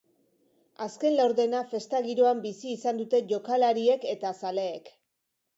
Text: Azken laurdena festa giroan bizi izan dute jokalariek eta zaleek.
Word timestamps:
Azken 0.85 1.13
laurdena 1.19 1.59
festa 1.75 2.01
giroan 2.09 2.41
bizi 2.47 2.73
izan 2.79 3.03
dute 3.05 3.23
jokalariek 3.33 4.09
eta 4.19 4.37
zaleek. 4.43 4.95